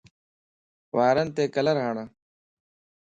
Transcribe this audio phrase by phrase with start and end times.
[0.95, 1.97] وارنت ڪلر ھڻ